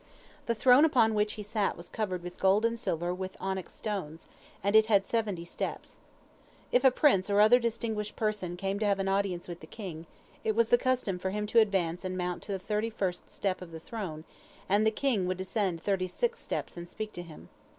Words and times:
The 0.47 0.55
throne 0.55 0.83
upon 0.83 1.13
which 1.13 1.33
he 1.33 1.43
sat 1.43 1.77
was 1.77 1.87
covered 1.87 2.23
with 2.23 2.39
gold 2.39 2.65
and 2.65 2.79
silver 2.79 3.09
and 3.09 3.19
with 3.19 3.37
onyx 3.39 3.75
stones, 3.75 4.27
and 4.63 4.75
it 4.75 4.87
had 4.87 5.05
seventy 5.05 5.45
steps. 5.45 5.97
If 6.71 6.83
a 6.83 6.89
prince 6.89 7.29
or 7.29 7.39
other 7.39 7.59
distinguished 7.59 8.15
person 8.15 8.57
came 8.57 8.79
to 8.79 8.85
have 8.87 8.97
an 8.97 9.07
audience 9.07 9.47
with 9.47 9.59
the 9.59 9.67
king, 9.67 10.07
it 10.43 10.55
was 10.55 10.69
the 10.69 10.77
custom 10.79 11.19
for 11.19 11.29
him 11.29 11.45
to 11.45 11.59
advance 11.59 12.03
and 12.03 12.17
mount 12.17 12.41
to 12.41 12.51
the 12.51 12.57
thirty 12.57 12.89
first 12.89 13.29
step 13.29 13.61
of 13.61 13.69
the 13.71 13.79
throne, 13.79 14.23
and 14.67 14.87
the 14.87 14.89
king 14.89 15.27
would 15.27 15.37
descend 15.37 15.83
thirty 15.83 16.07
six 16.07 16.39
steps 16.39 16.75
and 16.77 16.89
speak 16.89 17.13
to 17.13 17.21
him. 17.21 17.49